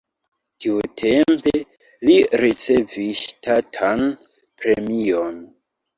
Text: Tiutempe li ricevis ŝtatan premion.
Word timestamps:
Tiutempe 0.63 1.51
li 2.09 2.15
ricevis 2.43 3.21
ŝtatan 3.27 4.05
premion. 4.63 5.41